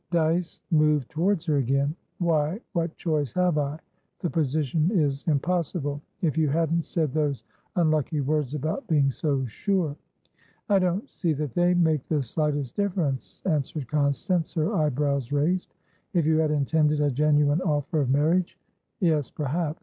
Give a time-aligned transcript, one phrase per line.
[0.09, 1.95] Dyce moved towards her again.
[2.17, 3.77] "Why, what choice have I?
[4.21, 6.01] The position is impossible.
[6.23, 7.43] If you hadn't said those
[7.75, 9.95] unlucky words about being so sure"
[10.69, 15.75] "I don't see that they make the slightest difference," answered Constance, her eyebrows raised.
[16.15, 19.79] "If you had intended a genuine offer of marriageyes, perhaps.